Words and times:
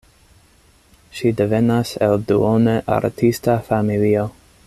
Ŝi 1.17 1.31
devenas 1.41 1.91
el 2.07 2.17
duone 2.31 2.75
artista 2.97 3.61
familio. 3.71 4.27